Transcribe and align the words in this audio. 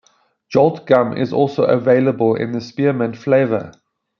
Jolt 0.49 0.87
gum 0.87 1.13
is 1.15 1.31
also 1.31 1.63
available 1.65 2.33
in 2.33 2.55
a 2.55 2.59
spearmint 2.59 3.15
flavour. 3.15 3.71